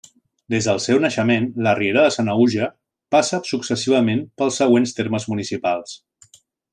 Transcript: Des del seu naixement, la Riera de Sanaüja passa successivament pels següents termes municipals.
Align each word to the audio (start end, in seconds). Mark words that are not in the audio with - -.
Des 0.51 0.67
del 0.67 0.79
seu 0.85 1.01
naixement, 1.03 1.43
la 1.67 1.73
Riera 1.79 2.05
de 2.07 2.15
Sanaüja 2.15 2.69
passa 3.17 3.41
successivament 3.53 4.27
pels 4.41 4.61
següents 4.65 4.97
termes 5.01 5.29
municipals. 5.35 5.95